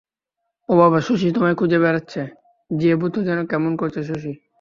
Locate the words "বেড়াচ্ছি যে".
1.79-2.91